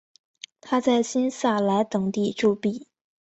[0.61, 2.87] 他在新萨莱等地铸币。